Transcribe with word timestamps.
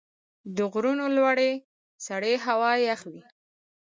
د 0.55 0.57
غرونو 0.71 1.05
لوړې 1.17 1.51
سرې 2.05 2.33
هوا 2.45 2.71
یخ 2.87 2.99
وي. 3.11 3.23